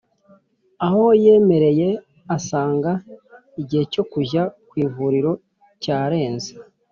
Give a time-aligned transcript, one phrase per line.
[0.85, 1.89] aho yemereye
[2.35, 2.91] asanga
[3.61, 5.31] igihe cyo kujya ku ivuriro
[5.83, 6.51] cyarenze.